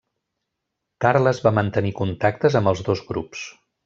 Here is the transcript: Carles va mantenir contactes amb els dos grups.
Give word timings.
Carles 1.05 1.41
va 1.47 1.51
mantenir 1.59 1.91
contactes 2.03 2.57
amb 2.61 2.73
els 2.73 2.81
dos 2.89 3.05
grups. 3.11 3.45